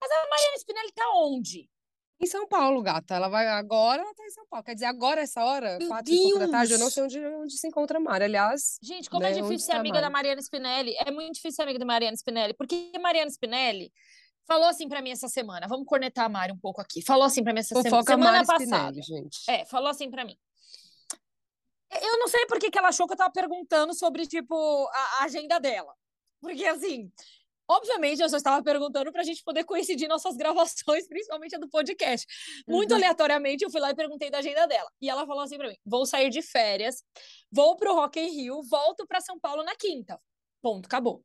[0.00, 1.68] Mas a Mariana Spinelli tá onde?
[2.18, 3.14] Em São Paulo, gata.
[3.14, 4.64] Ela vai agora, ela tá em São Paulo.
[4.64, 7.26] Quer dizer, agora, essa hora, Meu quatro e pouco da tarde, eu não sei onde,
[7.26, 8.24] onde se encontra a Mari.
[8.24, 8.78] Aliás.
[8.82, 10.94] Gente, como é né, é difícil ser tá amiga da Mariana Spinelli.
[10.96, 12.54] É muito difícil ser amiga da Mariana Spinelli.
[12.54, 13.92] Porque Mariana Spinelli
[14.46, 15.68] falou assim para mim essa semana.
[15.68, 17.02] Vamos cornetar a Mari um pouco aqui.
[17.04, 19.00] Falou assim para mim essa Fofoca semana, semana passada.
[19.00, 19.38] Spinelli, gente.
[19.48, 20.36] É, falou assim para mim.
[21.90, 24.54] Eu não sei por que, que ela achou que eu tava perguntando sobre, tipo,
[24.88, 25.94] a, a agenda dela.
[26.40, 27.10] Porque, assim,
[27.68, 31.68] Obviamente, eu só estava perguntando para a gente poder coincidir nossas gravações, principalmente a do
[31.68, 32.26] podcast.
[32.66, 32.96] Muito uhum.
[32.96, 34.90] aleatoriamente, eu fui lá e perguntei da agenda dela.
[35.00, 37.02] E ela falou assim para mim: vou sair de férias,
[37.50, 40.18] vou pro Rock in Rio, volto para São Paulo na quinta.
[40.62, 41.22] Ponto, acabou.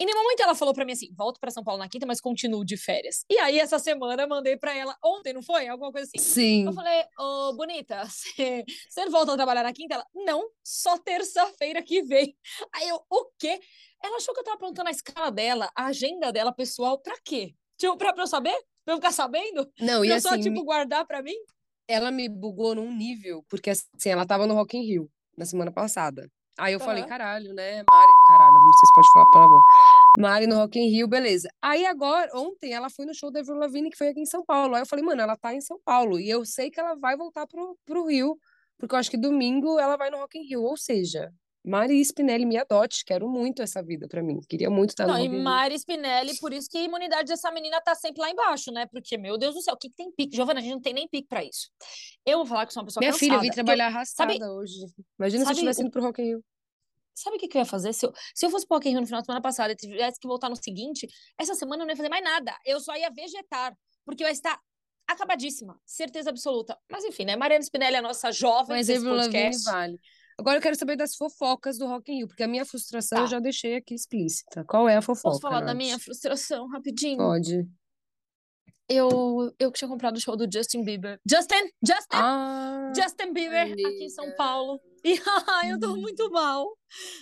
[0.00, 2.20] E nenhum momento ela falou para mim assim: volto para São Paulo na quinta, mas
[2.20, 3.24] continuo de férias.
[3.30, 5.68] E aí, essa semana, mandei para ela, ontem, não foi?
[5.68, 6.24] Alguma coisa assim.
[6.24, 6.66] Sim.
[6.66, 9.94] Eu falei: Ô, oh, bonita, você, você volta a trabalhar na quinta?
[9.94, 12.36] Ela: não, só terça-feira que vem.
[12.74, 13.60] Aí eu: o quê?
[14.04, 17.54] Ela achou que eu tava perguntando a escala dela, a agenda dela pessoal, pra quê?
[17.78, 18.54] Tipo, pra, pra eu saber?
[18.84, 19.66] Pra eu ficar sabendo?
[19.80, 21.36] Não, pra e eu assim, só, tipo, guardar pra mim?
[21.88, 25.72] Ela me bugou num nível, porque assim, ela tava no Rock in Rio na semana
[25.72, 26.30] passada.
[26.58, 26.84] Aí eu uhum.
[26.84, 28.12] falei, caralho, né, Mari?
[28.28, 29.60] Caralho, não sei se pode falar palavrão.
[30.18, 31.48] Mari no Rock in Rio, beleza.
[31.62, 34.44] Aí agora, ontem, ela foi no show da Avril Lavigne, que foi aqui em São
[34.44, 34.74] Paulo.
[34.74, 36.20] Aí eu falei, mano, ela tá em São Paulo.
[36.20, 38.38] E eu sei que ela vai voltar pro, pro Rio
[38.78, 41.32] porque eu acho que domingo ela vai no Rock in Rio, ou seja,
[41.66, 44.38] Mari Spinelli me adote, quero muito essa vida para mim.
[44.48, 45.28] Queria muito estar Não, no e.
[45.28, 48.84] Mari Spinelli, por isso que a imunidade dessa menina tá sempre lá embaixo, né?
[48.86, 50.36] Porque, meu Deus do céu, o que, que tem pique?
[50.36, 51.70] Giovana, a gente não tem nem pique pra isso.
[52.26, 53.24] Eu vou falar que sou uma pessoa Minha cansada.
[53.26, 54.74] filha, eu vim porque eu- trabalhar arrastada sabe- hoje.
[55.18, 56.44] Imagina se eu sabe tivesse o- indo pro Rock in Rio.
[57.16, 57.92] Sabe o que, que eu ia fazer?
[57.94, 59.76] Se eu, se eu fosse pro Rock in Rio no final de semana passada e
[59.76, 61.06] tivesse que voltar no seguinte,
[61.40, 62.54] essa semana eu não ia fazer mais nada.
[62.66, 63.74] Eu só ia vegetar,
[64.04, 64.60] porque eu ia estar
[65.08, 66.78] acabadíssima, certeza absoluta.
[66.90, 67.36] Mas enfim, né?
[67.36, 69.64] Mariana Spinelli é a nossa jovem Mas desse podcast.
[69.64, 69.98] vale.
[70.38, 73.24] Agora eu quero saber das fofocas do Rock in Rio, porque a minha frustração Tá.
[73.24, 74.64] eu já deixei aqui explícita.
[74.64, 75.76] Qual é a fofoca, Posso falar da Nath?
[75.76, 77.18] minha frustração rapidinho?
[77.18, 77.66] Pode.
[78.86, 81.18] Eu, eu que tinha comprado o show do Justin Bieber.
[81.26, 81.70] Justin!
[81.82, 82.16] Justin!
[82.16, 84.36] Ah, Justin Bieber aqui em São amiga.
[84.36, 84.80] Paulo.
[85.06, 86.66] E ai, eu tô muito mal.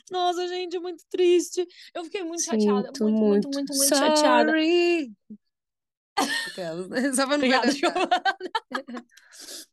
[0.08, 1.66] Nossa, gente, muito triste.
[1.92, 2.86] Eu fiquei muito chateada.
[2.86, 3.56] sinto Muito, muito, muito.
[3.56, 4.50] muito, muito chateada.
[4.52, 5.12] Sorry.
[6.46, 7.12] Aquelas, né?
[7.12, 7.72] Só pra não Obrigada.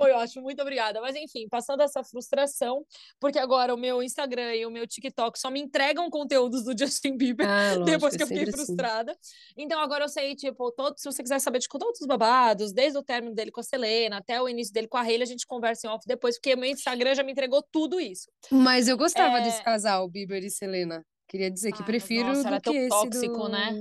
[0.00, 0.98] Foi ótimo, muito obrigada.
[1.00, 2.86] Mas enfim, passando essa frustração,
[3.20, 7.18] porque agora o meu Instagram e o meu TikTok só me entregam conteúdos do Justin
[7.18, 7.46] Bieber.
[7.46, 8.52] Ah, lógico, depois é que eu fiquei assim.
[8.52, 9.14] frustrada.
[9.56, 12.98] Então agora eu sei, tipo, todo, se você quiser saber de todos os babados, desde
[12.98, 15.46] o término dele com a Selena até o início dele com a Hailey, a gente
[15.46, 18.30] conversa em off depois, porque meu Instagram já me entregou tudo isso.
[18.50, 19.42] Mas eu gostava É.
[19.42, 21.04] desse casal, Bieber e Selena.
[21.28, 23.48] Queria dizer que Ai, prefiro nossa, do que tão esse tóxico, do...
[23.50, 23.78] né?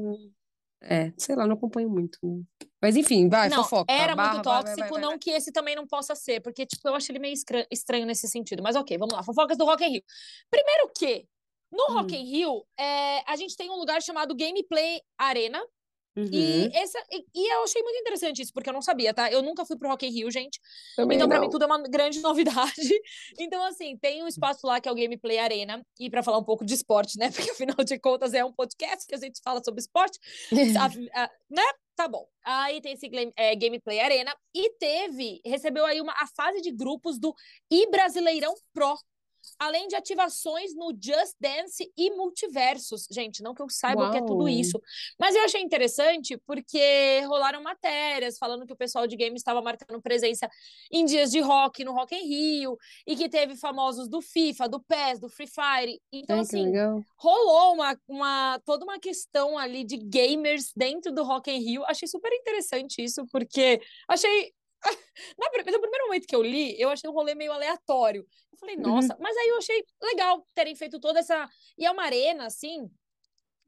[0.81, 2.17] É, sei lá, não acompanho muito.
[2.81, 3.91] Mas enfim, vai, não, fofoca.
[3.91, 6.41] era barra, muito vai, vai, tóxico, vai, vai, não que esse também não possa ser,
[6.41, 7.35] porque, tipo, eu acho ele meio
[7.69, 8.63] estranho nesse sentido.
[8.63, 9.21] Mas ok, vamos lá.
[9.23, 10.03] Fofocas do Rock in Rio.
[10.49, 11.25] Primeiro que,
[11.71, 11.93] no Hum.
[11.95, 15.61] Rock in Rio, é, a gente tem um lugar chamado Gameplay Arena,
[16.23, 16.29] Uhum.
[16.31, 19.31] e, essa, e, e eu achei muito interessante isso, porque eu não sabia, tá?
[19.31, 20.59] Eu nunca fui pro Rock in Rio, gente.
[20.95, 21.45] Também Então, pra não.
[21.45, 23.01] mim, tudo é uma grande novidade.
[23.39, 25.85] Então, assim, tem um espaço lá que é o Gameplay Arena.
[25.99, 27.29] E pra falar um pouco de esporte, né?
[27.31, 30.19] Porque, afinal de contas, é um podcast que a gente fala sobre esporte.
[30.79, 30.85] a-
[31.23, 31.63] a- né?
[31.95, 32.25] Tá bom.
[32.45, 34.33] Aí tem esse game- é, Gameplay Arena.
[34.55, 37.35] E teve, recebeu aí uma, a fase de grupos do
[37.69, 38.95] I Brasileirão Pro.
[39.57, 43.07] Além de ativações no Just Dance e Multiversos.
[43.09, 44.49] Gente, não que eu saiba o que é tudo Uau.
[44.49, 44.81] isso.
[45.17, 50.01] Mas eu achei interessante porque rolaram matérias falando que o pessoal de games estava marcando
[50.01, 50.49] presença
[50.91, 54.79] em dias de rock no Rock em Rio e que teve famosos do FIFA, do
[54.79, 56.01] PES, do Free Fire.
[56.11, 56.71] Então, Ai, assim,
[57.17, 61.83] rolou uma, uma toda uma questão ali de gamers dentro do Rock in Rio.
[61.85, 64.53] Achei super interessante isso, porque achei.
[65.37, 68.25] Na, pri- no primeiro momento que eu li, eu achei um rolê meio aleatório.
[68.51, 68.81] Eu falei, Uhum.
[68.83, 71.47] nossa, mas aí eu achei legal terem feito toda essa.
[71.77, 72.89] E é uma arena, assim,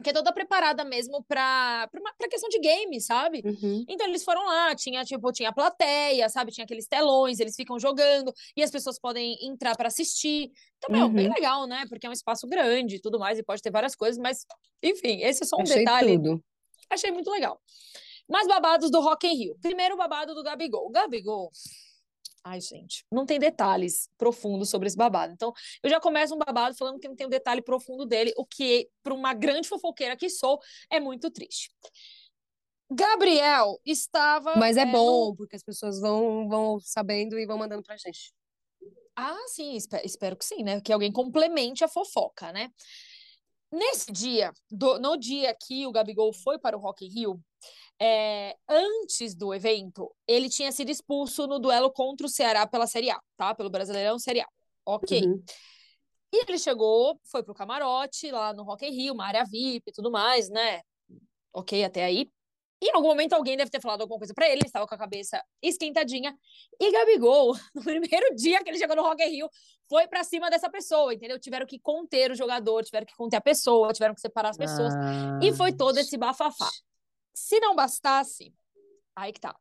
[0.04, 3.42] que é toda preparada mesmo para para questão de game, sabe?
[3.46, 3.86] Uhum.
[3.88, 6.52] Então eles foram lá, tinha tipo, tinha plateia, sabe?
[6.52, 10.50] Tinha aqueles telões, eles ficam jogando e as pessoas podem entrar para assistir.
[10.78, 11.34] Então, meu, bem Uhum.
[11.34, 11.86] legal, né?
[11.88, 14.44] Porque é um espaço grande e tudo mais e pode ter várias coisas, mas
[14.82, 16.14] enfim, esse é só um Achei detalhe.
[16.18, 16.44] tudo.
[16.90, 17.62] Achei muito legal.
[18.32, 19.58] Mais babados do Rock in Rio.
[19.62, 20.90] Primeiro babado do Gabigol.
[20.90, 21.52] Gabigol.
[22.44, 25.32] Ai, gente, não tem detalhes profundos sobre esse babado.
[25.34, 28.44] Então, eu já começo um babado falando que não tem um detalhe profundo dele, o
[28.46, 31.70] que, para uma grande fofoqueira que sou, é muito triste.
[32.90, 34.56] Gabriel estava.
[34.56, 38.34] Mas é no- bom, porque as pessoas vão, vão sabendo e vão mandando pra gente.
[39.16, 40.82] Ah, sim, espe- espero que sim, né?
[40.82, 42.70] Que alguém complemente a fofoca, né?
[43.72, 47.40] Nesse dia, do- no dia que o Gabigol foi para o Rock in Rio,
[48.04, 53.12] é, antes do evento, ele tinha sido expulso no duelo contra o Ceará pela Série
[53.12, 53.54] A, tá?
[53.54, 54.48] Pelo Brasileirão Série A.
[54.84, 55.22] Ok.
[55.22, 55.44] Uhum.
[56.34, 59.92] E ele chegou, foi pro camarote lá no Rock in Rio, uma área VIP e
[59.92, 60.82] tudo mais, né?
[61.54, 62.28] Ok, até aí.
[62.82, 64.96] E em algum momento alguém deve ter falado alguma coisa pra ele, ele estava com
[64.96, 66.36] a cabeça esquentadinha.
[66.80, 69.50] E Gabigol, no primeiro dia que ele chegou no Rock in Rio,
[69.88, 71.38] foi pra cima dessa pessoa, entendeu?
[71.38, 74.92] Tiveram que conter o jogador, tiveram que conter a pessoa, tiveram que separar as pessoas.
[75.44, 76.72] E foi todo esse bafafá.
[77.34, 78.54] Se não bastasse,
[79.16, 79.56] aí que tá.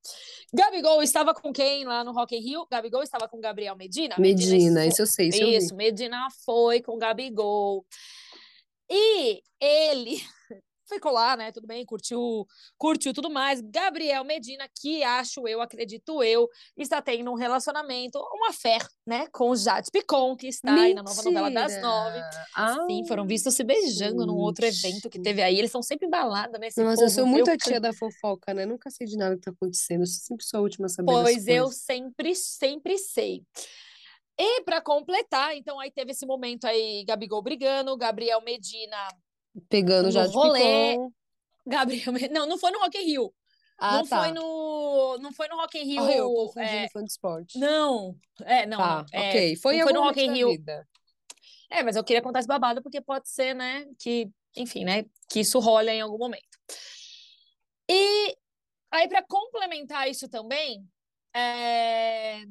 [0.52, 2.66] Gabigol estava com quem lá no Rock in Rio?
[2.70, 4.16] Gabigol estava com Gabriel Medina?
[4.18, 7.84] Medina, isso eu sei, isso eu isso, Medina foi com Gabigol.
[8.88, 10.20] E ele
[10.90, 11.52] ficou lá, né?
[11.52, 13.60] Tudo bem, curtiu, curtiu tudo mais.
[13.60, 19.26] Gabriel Medina, que acho eu, acredito eu, está tendo um relacionamento, uma fé, né?
[19.32, 21.80] Com o Jade Picon, que está aí na nova novela das Mentira!
[21.88, 22.20] nove.
[22.54, 25.24] Ah, Sim, foram vistos se beijando num outro evento que gente.
[25.24, 25.58] teve aí.
[25.58, 26.66] Eles são sempre balada, né?
[26.66, 28.66] Esse Nossa, eu povo, sou muito eu a tia da fofoca, né?
[28.66, 30.02] Nunca sei de nada que tá acontecendo.
[30.02, 33.42] Eu sempre sou a última a saber Pois eu sempre, sempre sei.
[34.38, 38.96] E para completar, então aí teve esse momento aí, Gabigol brigando, Gabriel Medina,
[39.68, 40.92] Pegando no já de rolê.
[40.92, 41.12] picom.
[41.66, 43.34] Gabriel, não, não foi no Rock in Rio.
[43.78, 44.24] Ah, não tá.
[44.24, 46.04] foi no, não foi no Rock in Rio.
[46.04, 47.58] Ah, eu confundindo é, de esporte.
[47.58, 49.56] não, é, não, Tá, é, ok.
[49.56, 50.48] Foi não foi no Rock in Rio.
[50.50, 50.86] vida.
[51.70, 55.40] É, mas eu queria contar esse babado porque pode ser, né, que, enfim, né, que
[55.40, 56.58] isso rola em algum momento.
[57.88, 58.36] E
[58.90, 60.84] aí, para complementar isso também,
[61.34, 62.44] é,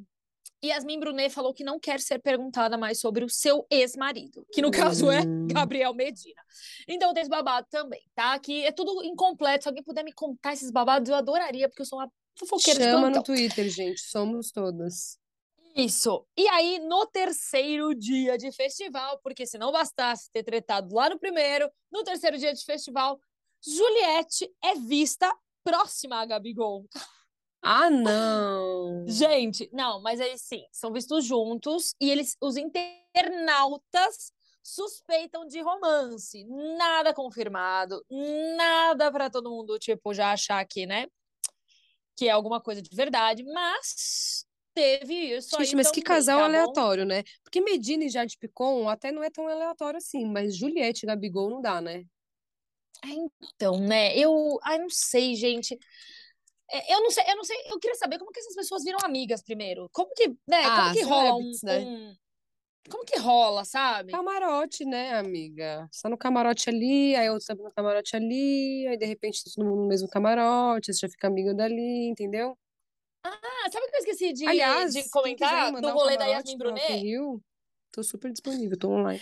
[0.64, 4.70] Yasmin Brunet falou que não quer ser perguntada mais sobre o seu ex-marido, que no
[4.72, 5.48] caso é Hum.
[5.48, 6.42] Gabriel Medina.
[6.88, 8.38] Então tem esse babado também, tá?
[8.40, 9.64] Que é tudo incompleto.
[9.64, 12.86] Se alguém puder me contar esses babados, eu adoraria, porque eu sou uma fofoqueira de
[12.86, 13.20] Chama plantão.
[13.20, 14.02] no Twitter, gente.
[14.02, 15.18] Somos todas.
[15.76, 16.26] Isso.
[16.38, 21.18] E aí, no terceiro dia de festival, porque se não bastasse ter tretado lá no
[21.20, 23.20] primeiro, no terceiro dia de festival,
[23.66, 26.86] Juliette é vista próxima a Gabigol.
[27.62, 28.89] Ah, não!
[29.20, 34.32] Gente, não, mas aí sim, são vistos juntos e eles, os internautas
[34.64, 36.46] suspeitam de romance.
[36.78, 38.06] Nada confirmado,
[38.56, 41.08] nada para todo mundo, tipo, já achar que, né,
[42.16, 46.46] que é alguma coisa de verdade, mas teve isso Gente, aí mas que casal tá
[46.46, 47.24] aleatório, né?
[47.44, 51.50] Porque Medina e Jade Picon até não é tão aleatório assim, mas Juliette e Gabigol
[51.50, 52.06] não dá, né?
[53.06, 55.78] Então, né, eu, ai, não sei, gente.
[56.72, 59.00] É, Eu não sei, eu não sei, eu queria saber como que essas pessoas viram
[59.04, 59.90] amigas primeiro.
[59.92, 61.80] Como que, né, como Ah, que rola um, celebrities, né?
[61.80, 62.16] um-
[62.90, 64.12] Como que rola, sabe?
[64.12, 65.88] Camarote, né, amiga?
[65.92, 69.52] Você tá no camarote ali, aí outro tá no camarote ali, aí de repente tá
[69.56, 72.58] todo mundo no mesmo camarote, você já fica amigo dali, entendeu?
[73.24, 76.18] Ah, sabe o que eu esqueci de, Aliás, de comentar me do mandar um rolê
[76.18, 76.94] da Yasmin Brunet?
[77.04, 77.42] Rio,
[77.92, 79.20] tô super disponível, tô online.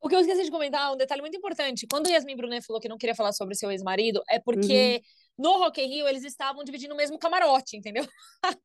[0.00, 1.86] O que eu esqueci de comentar, um detalhe muito importante.
[1.90, 5.00] Quando Yasmin Brunet falou que não queria falar sobre seu ex-marido, é Uhum.
[5.42, 8.06] No Rock in Rio eles estavam dividindo o mesmo camarote, entendeu?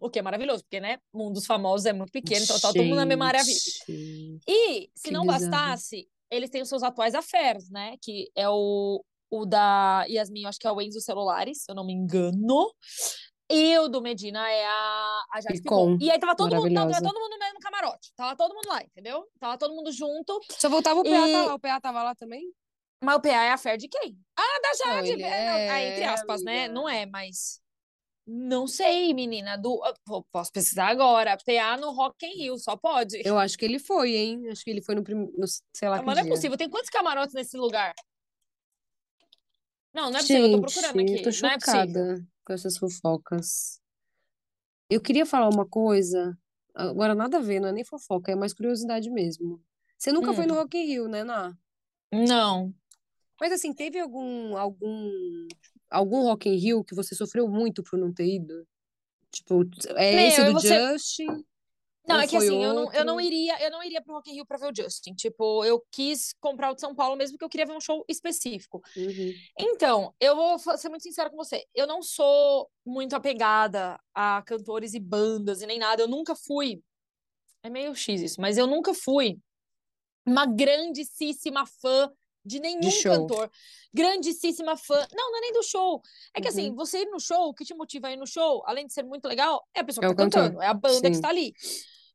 [0.00, 2.82] o que é maravilhoso, porque, né, mundo dos famosos é muito pequeno, então tá todo
[2.82, 3.42] mundo na mesma área
[4.48, 5.50] E, se Que não bizarro.
[5.50, 7.96] bastasse, eles têm os seus atuais affairs, né?
[8.00, 11.74] Que é o, o da Yasmin, eu acho que é o Enzo Celulares, se eu
[11.74, 12.72] não me engano.
[13.50, 16.04] E o do Medina é a, a Jade Picon, Picon.
[16.04, 18.12] E aí tava todo mundo, tava todo mundo no mesmo camarote.
[18.16, 19.26] Tava todo mundo lá, entendeu?
[19.38, 20.40] Tava todo mundo junto.
[20.50, 21.54] Só faltava o PA, E- tá lá.
[21.54, 22.50] O PA tava lá também?
[23.04, 24.18] Mas o PA é affair de quem?
[24.36, 25.10] Ah, da Jade.
[25.10, 26.68] ele é, não, ah, entre é, aspas, né?
[26.68, 27.62] Não é, mas...
[28.26, 29.58] Não sei, menina.
[29.58, 29.94] Do, ah,
[30.32, 31.36] posso pesquisar agora.
[31.36, 33.20] PA no Rock in Rio, só pode.
[33.22, 34.48] Eu acho que ele foi, hein?
[34.48, 35.30] Acho que ele foi no, prim...
[35.36, 36.56] no sei lá Mas não é possível.
[36.56, 37.92] Tem quantos camarotes nesse lugar?
[39.92, 40.46] Não, não é possível.
[40.46, 41.18] Eu tô procurando Gente, aqui.
[41.18, 43.80] eu tô é chocada com essas fofocas.
[44.90, 46.36] Eu queria falar uma coisa,
[46.74, 49.62] agora nada a ver, não é nem fofoca, é mais curiosidade mesmo.
[49.98, 50.58] Você nunca foi no Hum.
[50.58, 51.56] Rock in Rio, né, Ná?
[52.12, 52.74] Não.
[53.44, 55.46] Mas assim, teve algum algum
[55.90, 58.66] algum Rock in Rio que você sofreu muito por não ter ido?
[59.30, 59.64] Tipo,
[59.96, 61.44] é Meu, esse do ser- Justin?
[62.08, 64.30] Não, Ou é que assim, eu não, eu não iria, eu não iria pro Rock
[64.30, 65.12] in Rio pra ver o Justin.
[65.12, 68.02] Tipo, eu quis comprar o de São Paulo mesmo porque eu queria ver um show
[68.08, 68.80] específico.
[68.96, 69.34] Uhum.
[69.60, 71.66] Então, eu vou ser muito sincera com você.
[71.74, 76.00] Eu não sou muito apegada a cantores e bandas e nem nada.
[76.02, 76.82] Eu nunca fui.
[77.62, 79.38] É meio X isso, mas eu nunca fui
[80.24, 82.10] uma grandíssima fã
[82.44, 83.12] de nenhum show.
[83.12, 83.50] cantor.
[83.92, 85.06] Grandíssima fã.
[85.14, 86.02] Não, não é nem do show.
[86.34, 86.74] É que assim, Uhum.
[86.76, 89.02] você ir no show, o que te motiva a ir no show, além de ser
[89.04, 90.42] muito legal, é a pessoa É que o tá cantor.
[90.42, 91.20] cantando, é a banda que Sim.
[91.20, 91.54] está ali.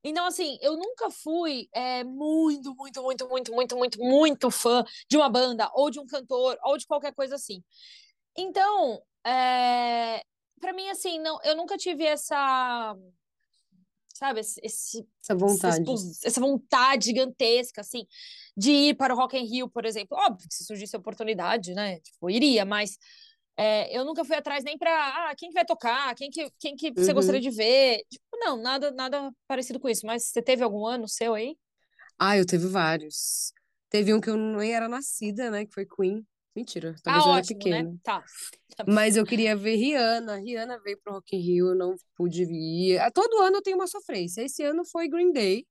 [0.03, 5.17] Então, assim, eu nunca fui é, muito, muito, muito, muito, muito, muito, muito fã de
[5.17, 7.61] uma banda, ou de um cantor, ou de qualquer coisa assim.
[8.37, 10.21] Então, é,
[10.61, 12.95] para mim, assim, não, eu nunca tive essa,
[14.13, 15.79] sabe, esse, esse- Essa vontade.
[15.79, 18.07] expos- essa vontade gigantesca, assim,
[18.59, 20.17] de ir para o Rock in Rio, por exemplo.
[20.17, 22.97] Óbvio que se surgisse a oportunidade, né, tipo, iria, mas
[23.57, 24.89] é, eu nunca fui atrás nem para,
[25.29, 27.15] ah, quem que vai tocar, quem que, quem que você Uhum.
[27.15, 28.03] gostaria de ver.
[28.09, 30.05] Tipo, não, nada, nada parecido com isso.
[30.05, 31.57] Mas você teve algum ano seu aí?
[32.17, 33.51] Ah, eu teve vários.
[33.89, 35.65] Teve um que eu nem era nascida, né?
[35.65, 36.25] Que foi Queen.
[36.55, 37.83] Mentira, talvez ah, eu era ótimo, pequena.
[37.83, 37.97] né?
[38.03, 38.23] Tá.
[38.77, 38.85] Tá.
[38.87, 40.37] Mas eu queria ver Rihanna.
[40.37, 42.97] Rihanna veio pro Rock in Rio, eu não pude vir.
[42.99, 44.41] Ah, Todo ano eu tenho uma sofrência.
[44.41, 45.65] Esse ano foi Green Day.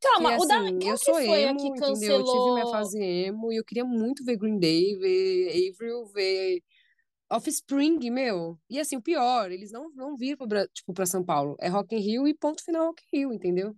[0.00, 1.90] Que Calma, o da, assim, qual eu que sou foi emo, que entendeu?
[2.16, 2.70] Eu tive minha cancelou?
[2.72, 6.62] fase emo e eu queria muito ver Green Day, ver Avril, ver
[7.30, 8.58] Offspring, meu.
[8.70, 11.56] E assim, o pior, eles não vão vir pro, Bra- tipo, pra São Paulo.
[11.60, 13.76] É Rock in Rio e ponto final Rock in Rio, entendeu?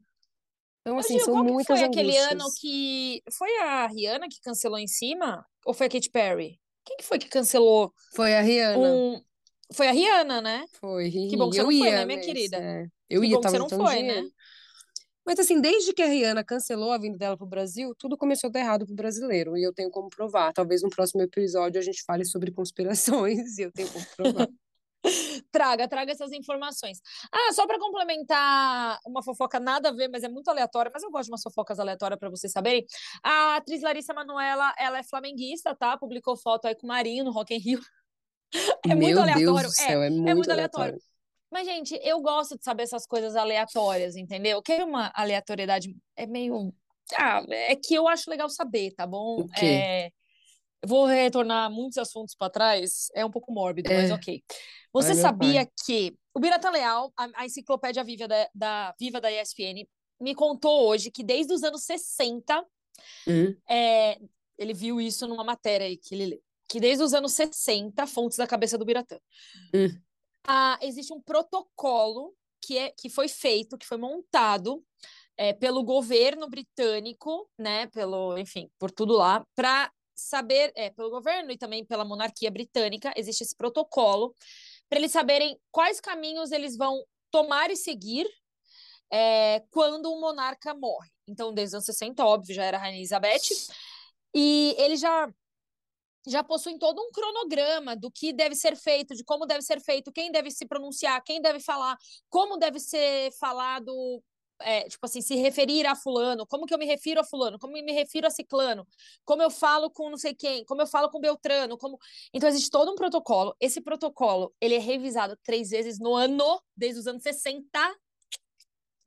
[0.83, 2.59] Então, assim, Gil, são qual que muitas foi aquele ano angústias.
[2.61, 3.23] que.
[3.37, 5.45] Foi a Rihanna que cancelou em cima?
[5.67, 6.61] Ou foi a Katy Perry?
[6.85, 8.79] Quem que foi que cancelou Foi a Rihanna.
[8.79, 9.21] um.
[9.73, 10.65] Foi a Rihanna, né?
[10.81, 12.57] Foi, Que bom que você eu não foi, ia né, minha querida?
[12.57, 12.87] é.
[13.09, 14.23] Eu Que ia, bom que você não foi, dinheiro.
[14.25, 14.31] né?
[15.27, 18.51] Mas assim, desde que a Rihanna cancelou a vinda dela pro Brasil, tudo começou a
[18.53, 19.57] dar errado pro brasileiro.
[19.57, 20.53] E eu tenho como provar.
[20.53, 24.49] Talvez no próximo episódio a gente fale sobre conspirações e eu tenho como provar.
[25.51, 27.01] Traga, traga essas informações.
[27.33, 31.11] Ah, só para complementar uma fofoca nada a ver, mas é muito aleatória, mas eu
[31.11, 32.85] gosto de umas fofocas aleatórias para vocês saberem.
[33.23, 35.97] A atriz Larissa Manoela, ela é flamenguista, tá?
[35.97, 37.81] Publicou foto aí com o Marinho no Rock in Rio.
[38.85, 39.47] É muito Meu aleatório.
[39.47, 40.95] Deus do É, céu, é muito, muito aleatório.
[40.95, 41.03] aleatório.
[41.51, 44.63] Mas, gente, eu gosto de saber essas coisas aleatórias, entendeu?
[44.63, 46.73] Que é uma aleatoriedade, é meio.
[47.17, 49.47] Ah, é que eu acho legal saber, tá bom?
[49.61, 50.13] É...
[50.83, 53.97] Eu vou retornar muitos assuntos para trás, é um pouco mórbido, É.
[53.97, 54.43] mas ok.
[54.93, 59.31] Você meu sabia que o Biratan Leal, a, a enciclopédia viva da, da, viva da
[59.31, 59.87] ESPN,
[60.21, 62.65] me contou hoje que desde os anos 60,
[63.27, 64.19] Hum, é,
[64.59, 68.37] ele viu isso numa matéria aí que ele lê, que desde os anos 60, fontes
[68.37, 69.19] da cabeça do Biratã,
[69.75, 69.89] Hum.
[70.47, 74.85] Ah, existe um protocolo que, é, que foi feito, que foi montado
[75.37, 81.51] é, pelo governo britânico, né, pelo, enfim, por tudo lá, para saber, é, pelo governo
[81.51, 84.35] e também pela monarquia britânica, existe esse protocolo
[84.89, 88.29] para eles saberem quais caminhos eles vão tomar e seguir
[89.11, 91.11] é, quando um monarca morre.
[91.27, 93.49] Então, desde os anos 60, óbvio, já era a Rainha Elizabeth,
[94.35, 95.33] e eles já
[96.27, 100.13] já possuem todo um cronograma do que deve ser feito, de como deve ser feito,
[100.13, 101.97] quem deve se pronunciar, quem deve falar,
[102.29, 104.23] como deve ser falado,
[104.61, 107.77] é, tipo assim, se referir a fulano, como que eu me refiro a fulano, como
[107.77, 108.87] eu me refiro a ciclano,
[109.25, 111.99] como eu falo com não sei quem, como eu falo com Beltrano, como...
[112.33, 113.55] Então existe todo um protocolo.
[113.59, 117.97] Esse protocolo, ele é revisado três vezes no ano, desde os anos 60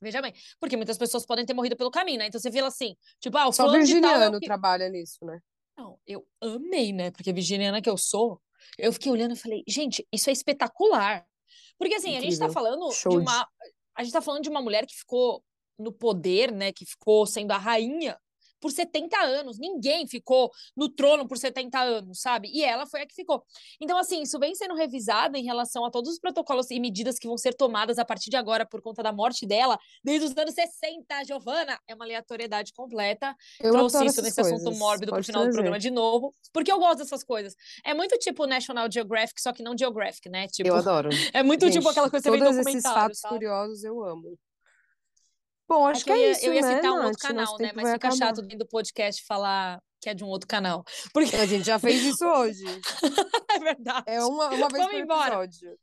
[0.00, 2.26] Veja bem, porque muitas pessoas podem ter morrido pelo caminho, né?
[2.26, 5.38] Então você vê assim, tipo, ah, o Só tal é virginiano que- trabalha nisso, né?
[5.76, 7.10] Não, eu amei, né?
[7.10, 8.40] Porque virginiana que eu sou,
[8.78, 11.26] eu fiquei olhando e falei, gente, isso é espetacular.
[11.78, 12.52] Porque assim, a gente tá Incrível.
[12.52, 13.48] falando Show de de- uma.
[13.96, 15.42] A gente tá falando de uma mulher que ficou
[15.78, 16.72] no poder, né?
[16.72, 18.18] Que ficou sendo a rainha
[18.64, 19.58] por 70 anos.
[19.58, 22.48] Ninguém ficou no trono por 70 anos, sabe?
[22.50, 23.44] E ela foi a que ficou.
[23.78, 27.28] Então, assim, isso vem sendo revisado em relação a todos os protocolos e medidas que
[27.28, 30.54] vão ser tomadas a partir de agora por conta da morte dela, desde os anos
[30.54, 31.78] 60, Giovana.
[31.86, 34.78] É uma aleatoriedade completa Eu trouxe isso nesse assunto coisas.
[34.78, 37.54] mórbido pro Pode final do programa de novo, porque eu gosto dessas coisas.
[37.84, 40.46] É muito tipo National Geographic, só que não Geographic, né?
[40.48, 41.10] Tipo, Eu adoro.
[41.34, 43.34] é muito tipo Gente, aquela coisa que você vê em todos esses documentário, fatos sabe?
[43.34, 44.38] curiosos eu amo.
[45.68, 47.04] Bom, É acho que eu que é ia, isso, eu ia né, citar um Nath?
[47.06, 47.72] outro canal, né?
[47.74, 48.16] Mas fica acabar.
[48.16, 50.84] chato dentro do podcast falar que é de um outro canal.
[51.14, 52.64] Porque A gente já fez isso hoje.
[53.50, 54.04] é verdade.
[54.06, 55.44] É uma, uma vez Vamos por embora.
[55.44, 55.78] episódio.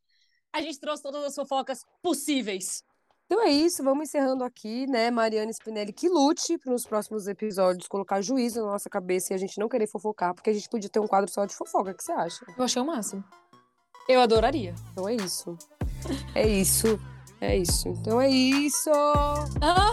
[0.53, 2.83] A gente trouxe todas as fofocas possíveis.
[3.25, 5.09] Então é isso, vamos encerrando aqui, né?
[5.09, 9.37] Mariana Spinelli que lute para nos próximos episódios colocar juízo na nossa cabeça e a
[9.37, 11.91] gente não querer fofocar, porque a gente podia ter um quadro só de fofoca.
[11.91, 12.45] O que você acha?
[12.57, 13.23] Eu achei o máximo.
[14.09, 14.75] Eu adoraria.
[14.91, 15.57] Então é isso.
[16.35, 16.99] É isso.
[17.41, 17.89] É isso.
[17.89, 18.91] Então é isso.
[19.59, 19.91] Ah,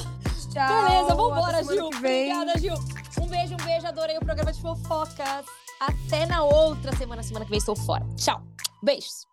[0.53, 0.85] Tchau.
[0.85, 1.87] beleza, vambora, Gil.
[1.87, 2.75] Obrigada, Gil.
[3.21, 3.87] Um beijo, um beijo.
[3.87, 5.47] Adorei o programa de fofocas.
[5.81, 7.23] Até na outra semana.
[7.23, 8.07] Semana que vem estou fora.
[8.17, 8.43] Tchau.
[8.83, 9.27] Beijos.